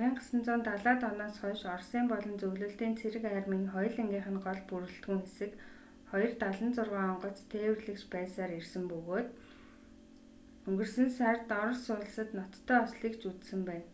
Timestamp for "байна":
13.70-13.88